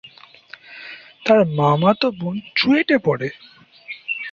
তার 1.25 1.39
মামাতো 1.55 2.07
বোন 2.11 2.35
চুয়েটে 2.55 2.97
পড়ে। 2.97 3.27